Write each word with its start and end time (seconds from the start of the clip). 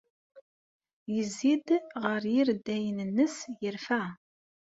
Yezzi-d 1.13 1.67
ɣer 2.03 2.21
yireddayen-nnes, 2.33 3.35
yerfa. 3.61 4.01